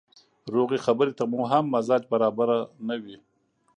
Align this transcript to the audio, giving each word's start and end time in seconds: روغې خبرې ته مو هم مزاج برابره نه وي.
روغې 0.53 0.79
خبرې 0.85 1.13
ته 1.17 1.23
مو 1.31 1.41
هم 1.51 1.65
مزاج 1.73 2.03
برابره 2.11 2.57
نه 2.87 2.95
وي. 3.03 3.17